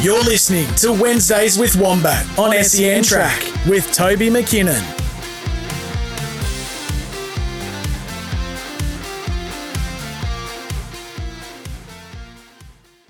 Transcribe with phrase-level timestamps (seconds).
[0.00, 4.80] You're listening to Wednesdays with Wombat on SEN Track with Toby McKinnon.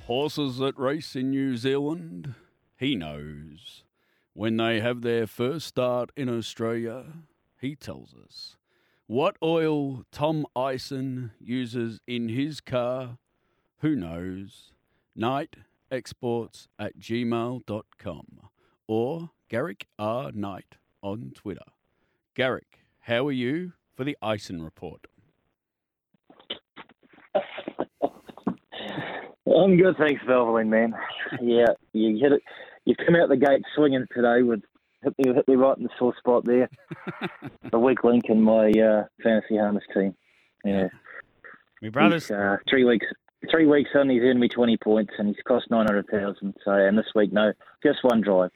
[0.06, 2.34] Horses that race in New Zealand,
[2.79, 3.82] he knows.
[4.32, 7.05] When they have their first start in Australia,
[7.60, 8.57] he tells us.
[9.07, 13.18] What oil Tom Ison uses in his car,
[13.80, 14.73] who knows?
[15.15, 15.57] Night
[15.91, 18.27] exports at gmail.com
[18.87, 20.32] or Garrick R.
[20.32, 21.60] Knight on Twitter.
[22.35, 25.07] Garrick, how are you for the Ison report?
[29.46, 30.95] I'm good, thanks, Valvoline, man.
[31.43, 32.43] Yeah, you hit it.
[32.85, 34.60] You come out the gate swinging today with
[35.02, 36.68] hit me, hit me right in the sore spot there.
[37.70, 40.15] the weak link in my uh, fantasy harness team.
[40.65, 40.88] Yeah,
[41.82, 43.07] My brothers, uh, three weeks.
[43.51, 46.55] Three weeks on, he's earned me 20 points, and he's cost 900,000.
[46.65, 48.51] So, and this week, no, just one drive.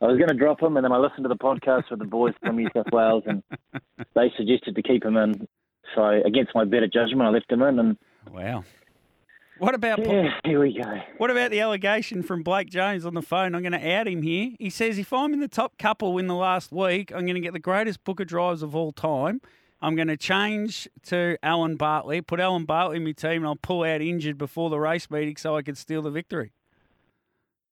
[0.00, 2.04] I was going to drop him, and then I listened to the podcast with the
[2.04, 3.42] boys from New South Wales, and
[4.14, 5.46] they suggested to keep him in.
[5.94, 7.96] So, against my better judgment, I left him in, and
[8.32, 8.64] wow.
[9.58, 11.00] What about yeah, here we go.
[11.16, 13.56] what about the allegation from Blake Jones on the phone?
[13.56, 14.52] I'm going to out him here.
[14.60, 17.40] He says if I'm in the top couple in the last week, I'm going to
[17.40, 19.40] get the greatest booker drives of all time.
[19.80, 23.56] I'm going to change to Alan Bartley, put Alan Bartley in my team, and I'll
[23.56, 26.52] pull out injured before the race meeting so I could steal the victory.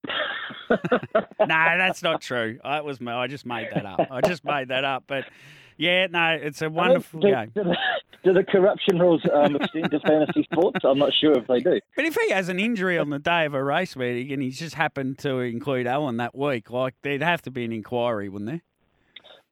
[0.71, 2.59] no, that's not true.
[2.65, 4.09] I was I just made that up.
[4.11, 5.05] I just made that up.
[5.07, 5.25] But
[5.77, 7.53] yeah, no, it's a wonderful do, game.
[7.55, 7.77] Do the,
[8.25, 10.81] do the corruption rules um, extend to fantasy sports?
[10.85, 11.81] I'm not sure if they do.
[11.95, 14.59] But if he has an injury on the day of a race meeting and he's
[14.59, 18.51] just happened to include Alan that week, like there'd have to be an inquiry, wouldn't
[18.51, 18.63] there?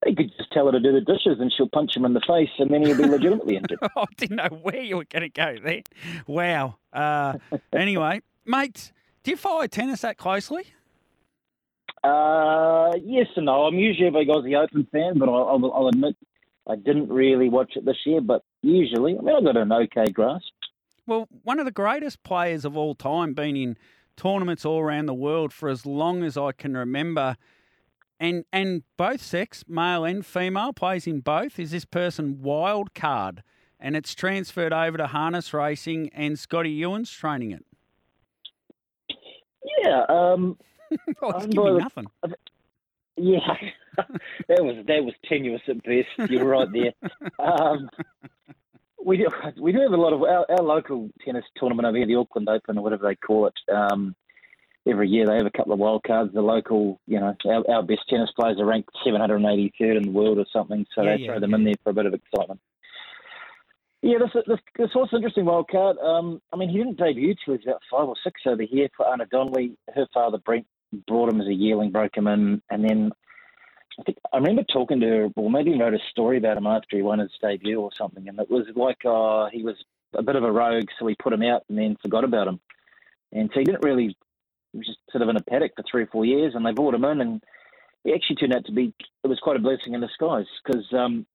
[0.06, 2.20] He could just tell her to do the dishes and she'll punch him in the
[2.26, 3.78] face and then he'll be legitimately injured.
[3.96, 5.82] I didn't know where you were going to go there.
[6.26, 6.76] Wow.
[6.92, 7.34] Uh,
[7.72, 8.92] anyway, mate,
[9.22, 10.64] do you follow tennis that closely?
[12.02, 13.64] Uh, yes and no.
[13.64, 16.16] I'm usually a big Aussie Open fan, but I'll, I'll, I'll admit
[16.68, 18.20] I didn't really watch it this year.
[18.20, 20.52] But usually, I mean, I've got an okay grasp.
[21.06, 23.76] Well, one of the greatest players of all time, been in
[24.16, 27.36] tournaments all around the world for as long as I can remember,
[28.24, 31.58] and and both sex, male and female, plays in both.
[31.58, 33.42] Is this person wild card,
[33.78, 37.64] and it's transferred over to harness racing, and Scotty Ewen's training it.
[39.82, 40.58] Yeah, um,
[41.22, 42.06] oh, give me by- nothing.
[43.16, 43.54] yeah.
[44.48, 46.30] that was that was tenuous at best.
[46.30, 46.92] You're right there.
[47.38, 47.88] Um,
[49.04, 49.28] we do
[49.60, 52.48] we do have a lot of our, our local tennis tournament over here, the Auckland
[52.48, 53.54] Open or whatever they call it.
[53.72, 54.16] Um,
[54.86, 56.32] every year they have a couple of wild cards.
[56.32, 60.38] The local, you know, our, our best tennis players are ranked 783rd in the world
[60.38, 61.56] or something, so Yeah, they yeah, throw them yeah.
[61.56, 62.60] in there for a bit of excitement.
[64.02, 65.96] Yeah, this this this horse is interesting wild card.
[65.96, 68.88] Um, I mean, he didn't debut till he was about five or six over here
[68.94, 69.78] for Anna Donnelly.
[69.94, 70.66] Her father Brent
[71.06, 73.12] brought him as a yearling, broke him in, and then
[73.98, 76.96] I think I remember talking to her, or maybe wrote a story about him after
[76.96, 79.76] he won his debut or something, and it was like uh, he was
[80.12, 82.60] a bit of a rogue, so we put him out and then forgot about him,
[83.32, 84.16] and so he didn't really.
[84.74, 86.72] He was just sort of in a paddock for three or four years, and they
[86.72, 87.42] brought him in, and
[88.02, 88.92] he actually turned out to be.
[89.22, 91.26] It was quite a blessing in disguise because um,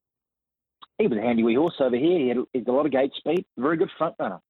[0.98, 2.20] he was a handy wee horse over here.
[2.20, 4.42] He had, he had a lot of gate speed, very good front runner.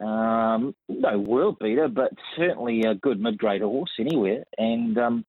[0.00, 4.44] Um, no world beater, but certainly a good mid-grade horse anywhere.
[4.56, 5.24] And um,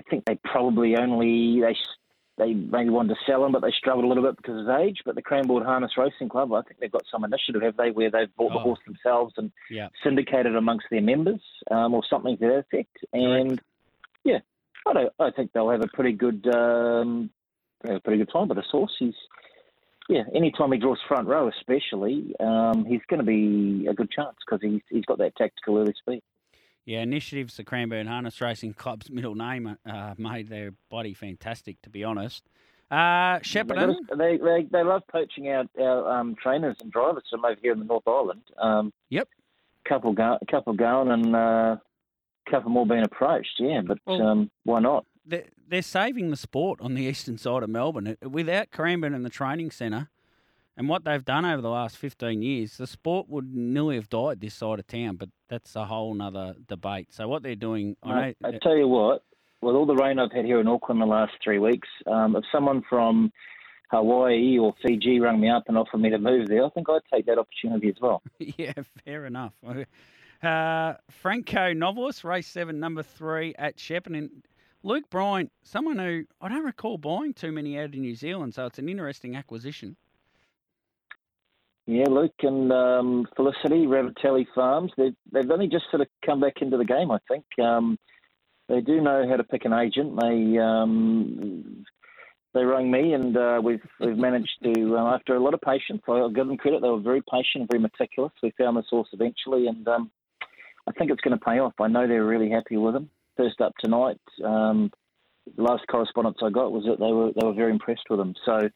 [0.00, 1.76] I think they probably only they
[2.38, 4.76] they maybe wanted to sell him, but they struggled a little bit because of his
[4.80, 4.98] age.
[5.04, 8.10] But the Cranbourne Harness Racing Club, I think they've got some initiative, have they, where
[8.10, 8.62] they've bought the Oh.
[8.62, 9.88] horse themselves and Yeah.
[10.02, 11.40] syndicated amongst their members,
[11.70, 12.96] um, or something to that effect.
[13.12, 13.60] And
[14.24, 14.38] yeah,
[14.86, 17.30] I don't, I think they'll have a pretty good um,
[17.84, 18.48] have a pretty good time.
[18.48, 19.14] But the source, he's
[20.08, 24.36] yeah, anytime he draws front row, especially, um, he's going to be a good chance
[24.46, 26.22] because he's he's got that tactical early speed.
[26.88, 29.76] Yeah, Initiative's the Cranbourne Harness Racing Club's middle name.
[29.84, 32.44] Uh, made their body fantastic, to be honest.
[32.90, 37.58] Uh, Shepparton, they, they, they love poaching out our um, trainers and drivers from over
[37.60, 38.40] here in the North Island.
[38.56, 39.28] Um, Yep.
[39.86, 41.76] Couple go, couple going and uh,
[42.50, 43.56] couple more being approached.
[43.58, 45.04] Yeah, but Well- um, why not?
[45.26, 48.16] they're, they're saving the sport on the eastern side of Melbourne.
[48.22, 50.08] Without Cranbourne and the training centre,
[50.78, 54.40] And what they've done over the last 15 years, the sport would nearly have died
[54.40, 57.08] this side of town, but that's a whole nother debate.
[57.10, 59.24] So what they're doing, I, I tell you what,
[59.60, 62.44] with all the rain I've had here in Auckland the last three weeks, um, if
[62.52, 63.32] someone from
[63.90, 67.00] Hawaii or Fiji rang me up and offered me to move there, I think I'd
[67.12, 68.22] take that opportunity as well.
[68.38, 68.74] yeah,
[69.04, 69.52] fair enough.
[70.40, 74.30] Uh, Franco Novelis, race seven, number three at Shepparton.
[74.84, 78.66] Luke Bryant, someone who I don't recall buying too many out of New Zealand, so
[78.66, 79.96] it's an interesting acquisition.
[81.90, 86.60] Yeah, Luke and um, Felicity, Ravitelli Farms, they've, they've only just sort of come back
[86.60, 87.46] into the game, I think.
[87.58, 87.98] Um,
[88.68, 90.20] they do know how to pick an agent.
[90.20, 91.86] They um,
[92.52, 96.02] they rang me, and uh, we've we've managed to, uh, after a lot of patience,
[96.06, 96.82] I'll give them credit.
[96.82, 98.32] They were very patient, very meticulous.
[98.42, 100.10] We found the source eventually, and um,
[100.86, 101.72] I think it's going to pay off.
[101.80, 103.08] I know they're really happy with him.
[103.38, 104.92] First up tonight, um,
[105.56, 108.34] last correspondence I got was that they were they were very impressed with him.
[108.44, 108.68] So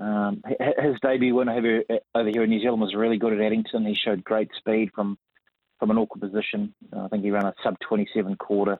[0.00, 1.82] um, his debut win over,
[2.14, 3.84] over here in New Zealand was really good at Addington.
[3.84, 5.18] He showed great speed from
[5.78, 6.72] from an awkward position.
[6.96, 8.78] I think he ran a sub 27 quarter.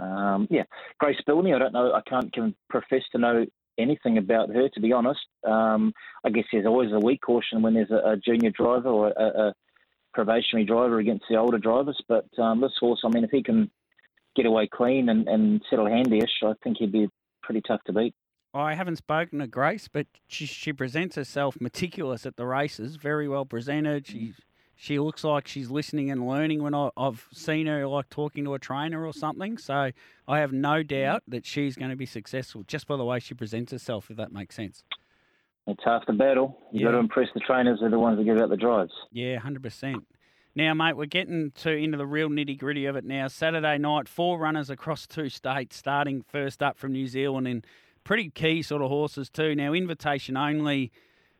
[0.00, 0.64] Um, yeah,
[0.98, 3.46] Grace Bilney, I don't know, I can't can profess to know
[3.78, 5.20] anything about her, to be honest.
[5.46, 5.92] Um,
[6.24, 9.48] I guess there's always a weak caution when there's a, a junior driver or a,
[9.48, 9.54] a,
[10.12, 11.98] probationary driver against the older drivers.
[12.06, 13.70] But um, this horse, I mean, if he can
[14.36, 17.08] get away clean and, and settle handyish, I think he'd be
[17.42, 18.14] pretty tough to beat.
[18.54, 23.28] I haven't spoken to Grace, but she, she presents herself meticulous at the races, very
[23.28, 24.06] well presented.
[24.06, 24.34] She mm.
[24.76, 28.54] she looks like she's listening and learning when I, have seen her like talking to
[28.54, 29.56] a trainer or something.
[29.56, 29.92] So
[30.28, 30.88] I have no mm.
[30.88, 34.16] doubt that she's going to be successful just by the way she presents herself, if
[34.18, 34.84] that makes sense.
[35.66, 36.58] It's half the battle.
[36.72, 36.88] You've yeah.
[36.88, 38.92] got to impress the trainers, they're the ones that give out the drives.
[39.12, 40.02] Yeah, 100%.
[40.54, 43.28] Now, mate, we're getting to into the real nitty gritty of it now.
[43.28, 47.64] Saturday night, four runners across two states, starting first up from New Zealand in
[48.04, 49.54] pretty key sort of horses too.
[49.54, 50.92] Now, invitation only,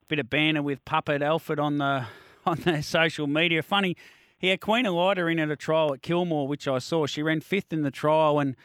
[0.08, 2.06] bit of banner with Puppet Alfred on the
[2.46, 3.62] on their social media.
[3.62, 3.96] Funny,
[4.38, 7.06] he had Queen Elida in at a trial at Kilmore, which I saw.
[7.06, 8.56] She ran fifth in the trial, and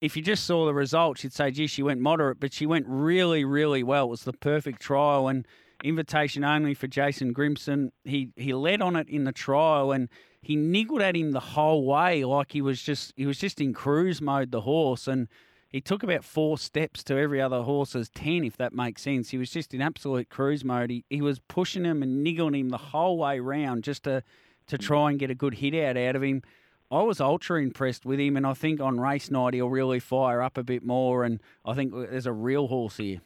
[0.00, 2.86] if you just saw the results, you'd say, gee, she went moderate, but she went
[2.88, 4.06] really, really well.
[4.06, 5.46] It was the perfect trial, and
[5.84, 7.92] invitation only for Jason Grimson.
[8.04, 10.08] He he led on it in the trial, and
[10.42, 13.72] he niggled at him the whole way, like he was just he was just in
[13.72, 15.28] cruise mode, the horse, and
[15.70, 19.30] he took about four steps to every other horse's 10, if that makes sense.
[19.30, 20.90] He was just in absolute cruise mode.
[20.90, 24.24] He, he was pushing him and niggling him the whole way round just to,
[24.66, 26.42] to try and get a good hit out out of him.
[26.90, 30.42] I was ultra impressed with him, and I think on race night he'll really fire
[30.42, 31.22] up a bit more.
[31.22, 33.20] And I think there's a real horse here.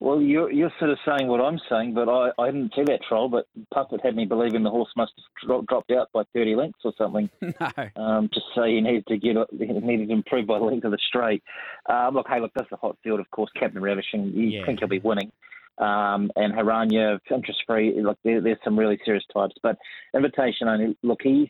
[0.00, 3.02] Well, you're, you're sort of saying what I'm saying, but I, I didn't see that
[3.06, 3.28] trial.
[3.28, 5.12] But Puppet had me believing the horse must
[5.46, 7.28] have dropped out by 30 lengths or something.
[7.60, 8.02] No.
[8.02, 10.92] Um, to say he needed to get he needed to improve by the length of
[10.92, 11.42] the straight.
[11.88, 13.50] Um, look, hey, look, that's a hot field, of course.
[13.58, 14.64] Captain Ravishing, you yeah.
[14.64, 15.30] think he'll be winning.
[15.76, 18.00] Um, and Haranya, interest free.
[18.00, 19.76] Look, there, there's some really serious types, but
[20.14, 20.96] invitation only.
[21.02, 21.48] Look, he's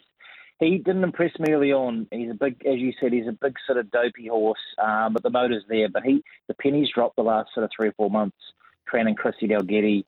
[0.61, 2.07] he didn't impress me early on.
[2.11, 5.23] He's a big, as you said, he's a big sort of dopey horse, um, but
[5.23, 5.89] the motor's there.
[5.89, 8.37] But he, the pennies dropped the last sort of three or four months.
[8.87, 10.05] Cran and Chrissy Dalgety,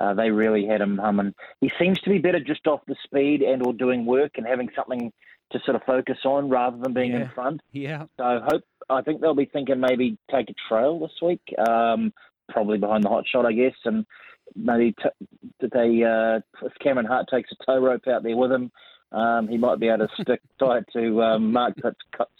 [0.00, 1.34] uh, they really had him humming.
[1.60, 4.70] He seems to be better just off the speed and or doing work and having
[4.74, 5.12] something
[5.52, 7.22] to sort of focus on rather than being yeah.
[7.22, 7.60] in front.
[7.72, 8.04] Yeah.
[8.16, 12.12] So I hope I think they'll be thinking maybe take a trail this week, um,
[12.48, 14.06] probably behind the hot shot, I guess, and
[14.56, 15.26] maybe t-
[15.60, 18.72] they uh, if Cameron Hart takes a tow rope out there with him
[19.12, 21.74] um, he might be able to stick tight to um, Mark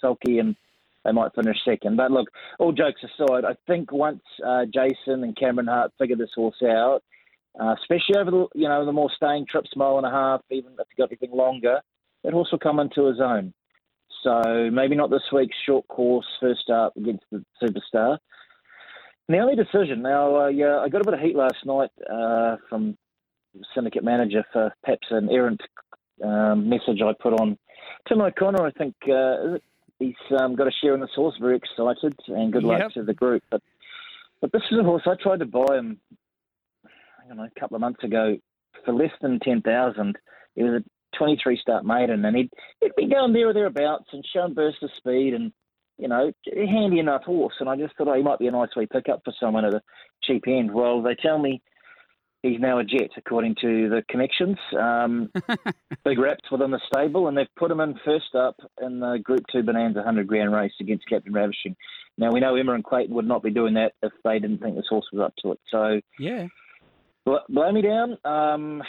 [0.02, 0.56] Selke and
[1.04, 1.96] they might finish second.
[1.96, 6.30] But look, all jokes aside, I think once uh, Jason and Cameron Hart figure this
[6.34, 7.02] horse out,
[7.60, 10.72] uh, especially over the you know the more staying trips, mile and a half, even
[10.72, 11.80] if you got anything longer,
[12.24, 13.52] that horse will come into his own.
[14.22, 18.18] So maybe not this week's short course first up against the superstar.
[19.28, 21.90] And the only decision now, uh, yeah, I got a bit of heat last night
[22.10, 22.96] uh, from
[23.74, 25.60] syndicate manager for perhaps an errant
[26.22, 27.58] um, message I put on
[28.08, 28.64] Tim O'Connor.
[28.64, 29.58] I think uh,
[29.98, 31.34] he's um, got a share in the horse.
[31.40, 32.92] Very excited, and good luck yep.
[32.92, 33.42] to the group.
[33.50, 33.62] But
[34.40, 35.98] but this is a horse I tried to buy him.
[36.84, 38.36] I don't know, a couple of months ago
[38.84, 40.16] for less than ten thousand.
[40.54, 42.50] It was a 23 start maiden, and he'd
[42.80, 45.52] he'd be going there or thereabouts and showing bursts of speed and
[45.98, 47.54] you know, handy enough horse.
[47.60, 49.74] And I just thought, oh, he might be a nice wee pickup for someone at
[49.74, 49.82] a
[50.24, 50.72] cheap end.
[50.72, 51.62] Well, they tell me
[52.42, 54.58] he's now a jet, according to the connections.
[54.78, 55.30] Um,
[56.04, 59.44] big reps within the stable, and they've put him in first up in the Group
[59.52, 61.76] 2 Bonanza 100 grand race against Captain Ravishing.
[62.18, 64.76] Now, we know Emma and Clayton would not be doing that if they didn't think
[64.76, 65.60] this horse was up to it.
[65.70, 66.46] So, yeah.
[67.24, 68.18] Blow me down.
[68.24, 68.82] Um,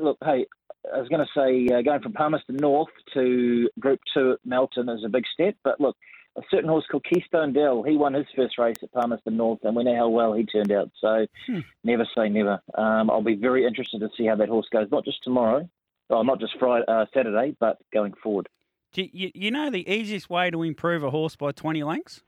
[0.00, 0.46] look, hey,
[0.94, 4.88] I was going to say uh, going from Palmerston North to Group 2 at Melton
[4.88, 5.96] is a big step, but look,
[6.36, 7.82] a certain horse called Keystone Del.
[7.82, 10.72] He won his first race at Palmerston North, and we know how well he turned
[10.72, 10.90] out.
[11.00, 11.60] So Hmm.
[11.84, 12.60] never say never.
[12.74, 15.68] Um, I'll be very interested to see how that horse goes, not just tomorrow,
[16.08, 18.48] well, not just Friday, uh, Saturday, but going forward.
[18.92, 22.22] Do you, you know the easiest way to improve a horse by 20 lengths?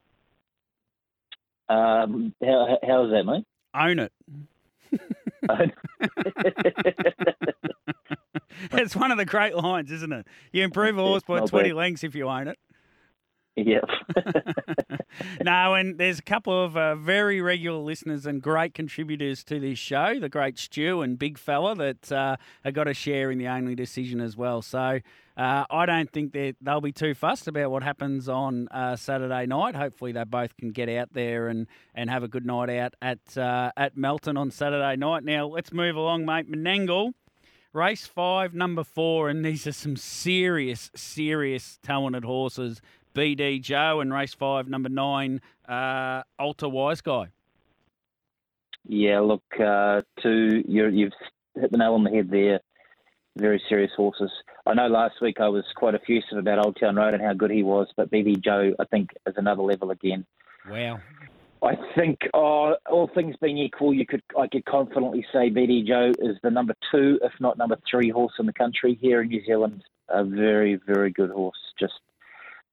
[1.68, 3.44] Um, how, how's that, mate?
[3.74, 4.12] Own it.
[8.72, 10.26] it's one of the great lines, isn't it?
[10.52, 12.58] You improve a horse by 20 lengths if you own it.
[13.56, 13.84] Yep.
[15.42, 19.78] no, and there's a couple of uh, very regular listeners and great contributors to this
[19.78, 20.18] show.
[20.18, 23.74] The great Stu and Big Fella that uh, have got a share in the only
[23.74, 24.62] decision as well.
[24.62, 25.00] So
[25.36, 29.46] uh, I don't think that they'll be too fussed about what happens on uh, Saturday
[29.46, 29.74] night.
[29.74, 33.36] Hopefully, they both can get out there and, and have a good night out at
[33.36, 35.24] uh, at Melton on Saturday night.
[35.24, 36.50] Now let's move along, mate.
[36.50, 37.12] Menangle.
[37.72, 42.80] Race five, number four, and these are some serious, serious talented horses.
[43.14, 47.28] BD Joe and race five, number nine, uh, Alta Wise Guy.
[48.86, 51.12] Yeah, look, uh, two, you're, you've
[51.54, 52.60] hit the nail on the head there.
[53.36, 54.30] Very serious horses.
[54.66, 57.50] I know last week I was quite effusive about Old Town Road and how good
[57.50, 60.24] he was, but BD Joe, I think, is another level again.
[60.68, 61.00] Wow.
[61.62, 66.12] I think, oh, all things being equal, you could I could confidently say BD Joe
[66.18, 69.44] is the number two, if not number three, horse in the country here in New
[69.46, 69.82] Zealand.
[70.10, 71.56] A very, very good horse.
[71.80, 71.94] Just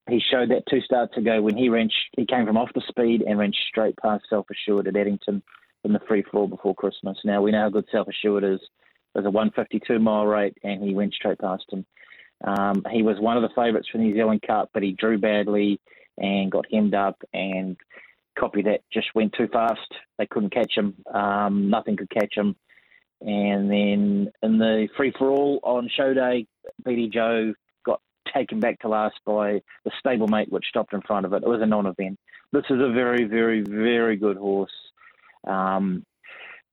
[0.09, 1.89] he showed that two starts ago when he ran.
[2.17, 5.43] He came from off the speed and ran straight past Self Assured at Addington
[5.83, 7.17] in the free fall before Christmas.
[7.23, 8.59] Now we know how good Self Assured is.
[9.13, 11.85] There's a 152 mile rate, and he went straight past him.
[12.43, 15.17] Um, he was one of the favourites for the New Zealand Cup, but he drew
[15.17, 15.79] badly
[16.17, 17.77] and got hemmed up and
[18.37, 19.79] copy that just went too fast.
[20.17, 20.95] They couldn't catch him.
[21.13, 22.55] Um, nothing could catch him.
[23.21, 26.47] And then in the free for all on show day,
[26.83, 27.59] BD Joe got
[28.33, 31.43] taken back to last by the stablemate, which stopped in front of it.
[31.43, 32.19] It was a non-event.
[32.51, 34.71] This is a very, very, very good horse.
[35.47, 36.05] Um,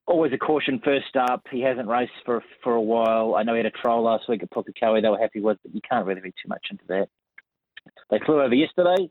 [0.07, 1.43] always a caution first up.
[1.51, 3.35] He hasn't raced for for a while.
[3.37, 5.75] I know he had a trial last week at Pukekohe they were happy with, but
[5.75, 7.09] you can't really read too much into that.
[8.11, 9.11] They flew over yesterday.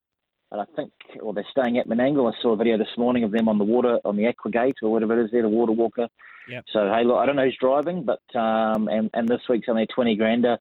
[0.49, 2.31] And I think, well, they're staying at Menangle.
[2.31, 4.91] I saw a video this morning of them on the water, on the Aquagate or
[4.91, 6.07] whatever it is there, the water walker.
[6.49, 6.63] Yep.
[6.71, 9.87] So, hey, look, I don't know who's driving, but, um, and, and this week's only
[9.87, 10.57] 20 grander.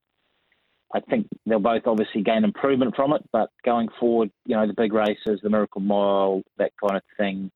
[0.95, 4.75] I think they'll both obviously gain improvement from it, but going forward, you know, the
[4.75, 7.51] big races, the Miracle Mile, that kind of thing,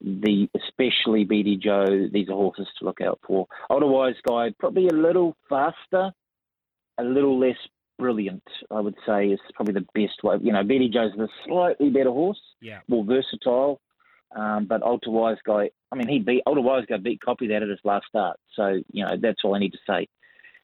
[0.00, 3.46] the especially BD Joe, these are horses to look out for.
[3.70, 6.12] Otherwise, guy, probably a little faster,
[6.98, 7.56] a little less
[7.98, 10.36] brilliant, I would say, is probably the best way.
[10.40, 12.80] You know, BD Joe's a slightly better horse, Yeah.
[12.88, 13.80] more versatile.
[14.34, 17.62] Um, but Ultra Wise Guy, I mean, he beat Ultra Wise Guy beat Copy that
[17.62, 18.36] at his last start.
[18.54, 20.08] So you know, that's all I need to say.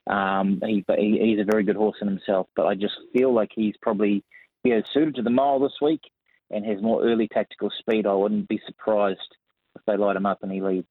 [0.07, 2.49] Um, he, he, he's a very good horse in himself.
[2.57, 4.25] But I just feel like he's probably
[4.65, 6.01] yeah, suited to the mile this week
[6.51, 8.07] and has more early tactical speed.
[8.07, 9.21] I wouldn't be surprised
[9.75, 10.89] if they light him up and he leads.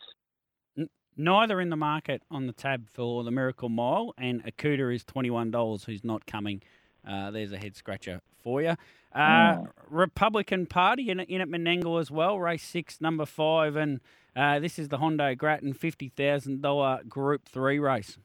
[1.18, 5.86] Neither in the market on the tab for the Miracle Mile, and Akuta is $21,
[5.86, 6.64] who's not coming.
[7.08, 8.76] Uh, there's a head scratcher for you.
[9.14, 9.68] Uh, Oh.
[9.90, 14.00] Republican Party in, in at Menangle as well, race six, number five, and
[14.36, 18.18] uh, this is the Hondo Grattan $50,000 Group 3 race.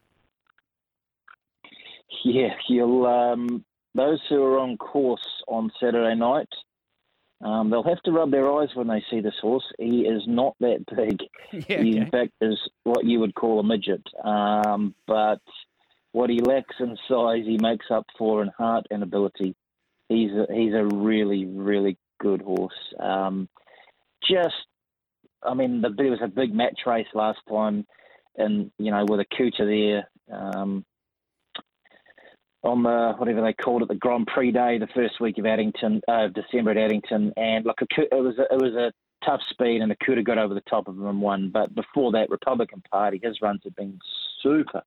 [2.25, 6.49] Yeah, you'll um, those who are on course on Saturday night,
[7.42, 9.64] um, they'll have to rub their eyes when they see this horse.
[9.78, 11.20] He is not that big.
[11.68, 11.99] yeah, he, okay.
[11.99, 14.02] in fact, is what you would call a midget.
[14.25, 15.40] Um, but
[16.12, 19.54] what he lacks in size, he makes up for in heart and ability.
[20.08, 22.73] He's a, he's a really, really good horse.
[22.99, 23.49] Um,
[24.23, 24.54] just,
[25.42, 27.87] I mean, the, there was a big match race last time,
[28.37, 30.38] and you know, with Akuta there.
[30.38, 30.85] Um,
[32.62, 36.00] on the whatever they called it, the Grand Prix day, the first week of Addington,
[36.08, 38.92] uh, December at Addington, and look, it was a, it was a
[39.25, 41.50] tough speed, and Akuta got over the top of him and won.
[41.50, 43.98] But before that, Republican Party, his runs have been
[44.42, 44.82] super,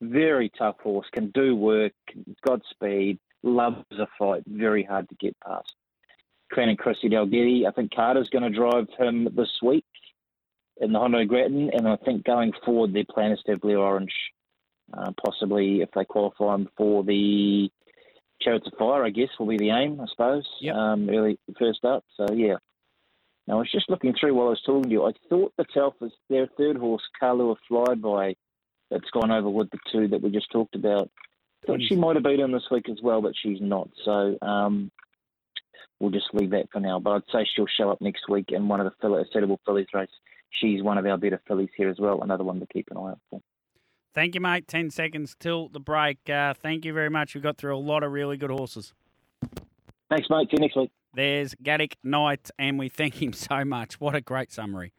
[0.00, 1.92] very tough horse, can do work,
[2.46, 5.72] got speed, loves a fight, very hard to get past.
[6.50, 9.84] Cran and Chrissy Dalgety, I think Carter's going to drive him this week
[10.80, 13.78] in the Hondo Grattan, and I think going forward, their plan is to have Blue
[13.78, 14.12] Orange
[14.92, 17.70] uh, possibly if they qualify for the
[18.40, 20.46] Chariots of Fire, I guess will be the aim, I suppose.
[20.60, 20.74] Yep.
[20.74, 22.04] Um, early first up.
[22.16, 22.56] So yeah.
[23.46, 25.04] Now I was just looking through while I was talking to you.
[25.04, 28.36] I thought the Telfers, their third horse, Kalua Flyby,
[28.90, 31.10] that's gone over with the two that we just talked about.
[31.62, 33.88] I thought she might have beaten this week as well, but she's not.
[34.04, 34.90] So um,
[35.98, 36.98] we'll just leave that for now.
[37.00, 39.86] But I'd say she'll show up next week in one of the filly, suitable fillies
[39.94, 40.08] race.
[40.50, 42.22] She's one of our better fillies here as well.
[42.22, 43.40] Another one to keep an eye out for.
[44.14, 44.68] Thank you, mate.
[44.68, 46.30] 10 seconds till the break.
[46.30, 47.34] Uh, thank you very much.
[47.34, 48.92] We got through a lot of really good horses.
[50.08, 50.48] Thanks, mate.
[50.50, 50.90] See you next week.
[51.14, 54.00] There's Garrick Knight, and we thank him so much.
[54.00, 54.92] What a great summary.